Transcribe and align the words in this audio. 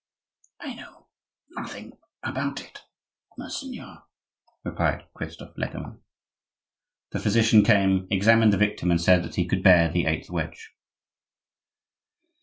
"I 0.59 0.73
know 0.73 1.05
nothing 1.51 1.99
about 2.23 2.59
it, 2.59 2.79
monseigneur," 3.37 4.01
replied 4.63 5.05
Christophe 5.13 5.53
Lecamus. 5.57 5.99
The 7.11 7.19
physician 7.19 7.63
came, 7.63 8.07
examined 8.09 8.51
the 8.51 8.57
victim, 8.57 8.89
and 8.89 8.99
said 8.99 9.21
that 9.21 9.35
he 9.35 9.45
could 9.47 9.61
bear 9.61 9.91
the 9.91 10.07
eighth 10.07 10.31
wedge. 10.31 10.71